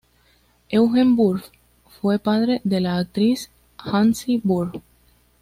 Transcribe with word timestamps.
Eugen 0.71 1.15
Burg 1.15 1.43
fue 2.01 2.17
padre 2.17 2.59
de 2.63 2.81
la 2.81 2.97
actriz 2.97 3.51
Hansi 3.77 4.41
Burg. 4.43 4.81